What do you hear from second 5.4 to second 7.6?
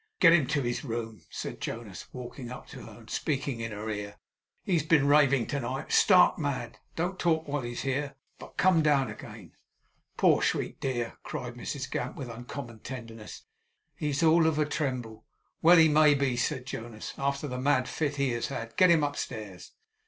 to night stark mad. Don't talk